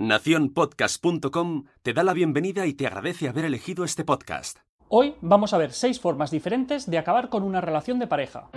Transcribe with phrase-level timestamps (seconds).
[0.00, 4.60] Naciónpodcast.com te da la bienvenida y te agradece haber elegido este podcast.
[4.88, 8.48] Hoy vamos a ver seis formas diferentes de acabar con una relación de pareja.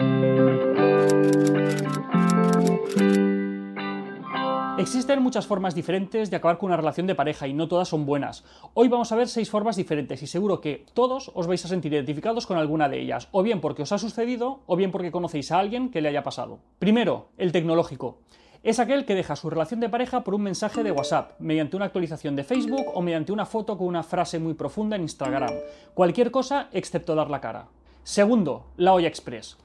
[4.78, 8.06] Existen muchas formas diferentes de acabar con una relación de pareja y no todas son
[8.06, 8.46] buenas.
[8.74, 11.92] Hoy vamos a ver seis formas diferentes y seguro que todos os vais a sentir
[11.92, 15.52] identificados con alguna de ellas, o bien porque os ha sucedido o bien porque conocéis
[15.52, 16.60] a alguien que le haya pasado.
[16.80, 18.20] Primero, el tecnológico
[18.64, 21.86] es aquel que deja su relación de pareja por un mensaje de WhatsApp, mediante una
[21.86, 25.52] actualización de Facebook o mediante una foto con una frase muy profunda en Instagram.
[25.94, 27.68] Cualquier cosa excepto dar la cara.
[28.04, 29.58] Segundo, la olla express.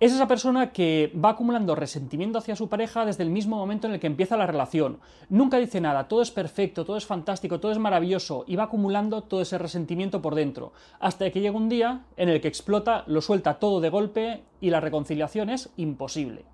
[0.00, 3.92] Es esa persona que va acumulando resentimiento hacia su pareja desde el mismo momento en
[3.92, 4.98] el que empieza la relación.
[5.28, 9.22] Nunca dice nada, todo es perfecto, todo es fantástico, todo es maravilloso y va acumulando
[9.22, 13.20] todo ese resentimiento por dentro, hasta que llega un día en el que explota, lo
[13.20, 16.46] suelta todo de golpe y la reconciliación es imposible.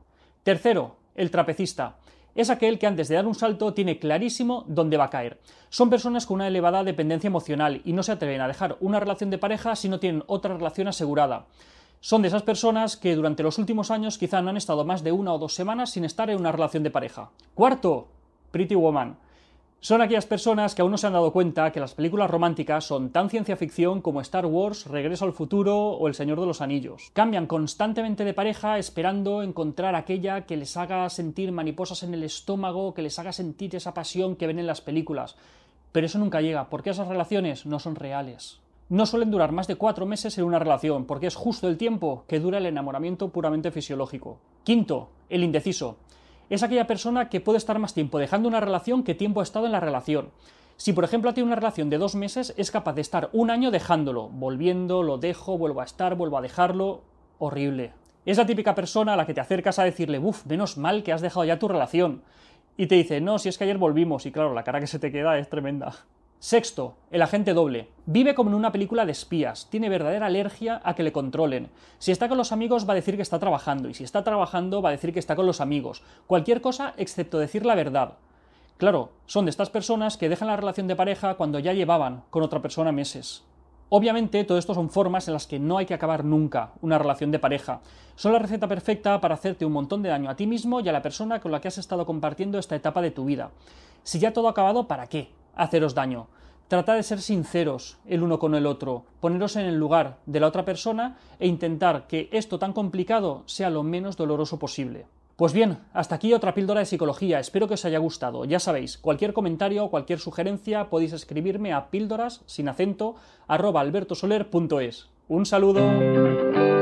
[0.43, 1.97] Tercero, el trapecista.
[2.35, 5.41] Es aquel que antes de dar un salto tiene clarísimo dónde va a caer.
[5.71, 9.31] Son personas con una elevada dependencia emocional y no se atreven a dejar una relación
[9.31, 11.47] de pareja si no tienen otra relación asegurada.
[12.01, 15.11] Son de esas personas que durante los últimos años quizá no han estado más de
[15.11, 17.31] una o dos semanas sin estar en una relación de pareja.
[17.55, 18.07] Cuarto,
[18.53, 19.17] Pretty Woman.
[19.81, 23.11] Son aquellas personas que aún no se han dado cuenta que las películas románticas son
[23.11, 27.13] tan ciencia ficción como Star Wars, Regreso al futuro o El Señor de los Anillos.
[27.13, 32.93] Cambian constantemente de pareja esperando encontrar aquella que les haga sentir mariposas en el estómago,
[32.93, 35.37] que les haga sentir esa pasión que ven en las películas.
[35.93, 38.59] Pero eso nunca llega, porque esas relaciones no son reales.
[38.89, 42.25] No suelen durar más de cuatro meses en una relación, porque es justo el tiempo
[42.27, 44.41] que dura el enamoramiento puramente fisiológico.
[44.65, 45.99] Quinto, el indeciso
[46.55, 49.67] es aquella persona que puede estar más tiempo dejando una relación que tiempo ha estado
[49.67, 50.31] en la relación.
[50.77, 53.71] Si por ejemplo tiene una relación de dos meses, es capaz de estar un año
[53.71, 57.03] dejándolo, volviendo, lo dejo, vuelvo a estar, vuelvo a dejarlo.
[57.39, 57.93] Horrible.
[58.25, 61.13] Es la típica persona a la que te acercas a decirle, uff, menos mal que
[61.13, 62.23] has dejado ya tu relación.
[62.77, 64.99] Y te dice, no, si es que ayer volvimos, y claro, la cara que se
[64.99, 65.95] te queda es tremenda.
[66.41, 67.89] Sexto, el agente doble.
[68.07, 71.69] Vive como en una película de espías, tiene verdadera alergia a que le controlen.
[71.99, 74.81] Si está con los amigos va a decir que está trabajando, y si está trabajando
[74.81, 76.05] va a decir que está con los amigos.
[76.29, 78.13] Cualquier cosa excepto decir la verdad.
[78.77, 82.45] Claro, son de estas personas que dejan la relación de pareja cuando ya llevaban con
[82.45, 83.43] otra persona meses.
[83.89, 87.33] Obviamente, todo esto son formas en las que no hay que acabar nunca una relación
[87.33, 87.81] de pareja.
[88.15, 90.93] Son la receta perfecta para hacerte un montón de daño a ti mismo y a
[90.93, 93.51] la persona con la que has estado compartiendo esta etapa de tu vida.
[94.05, 95.37] Si ya todo ha acabado, ¿para qué?
[95.59, 96.29] haceros daño.
[96.69, 100.47] Trata de ser sinceros el uno con el otro, poneros en el lugar de la
[100.47, 105.07] otra persona e intentar que esto tan complicado sea lo menos doloroso posible.
[105.37, 108.45] Pues bien, hasta aquí otra píldora de psicología, espero que os haya gustado.
[108.45, 113.15] Ya sabéis, cualquier comentario o cualquier sugerencia podéis escribirme a píldoras sin acento
[113.47, 115.09] arroba albertosoler.es.
[115.29, 116.78] Un saludo.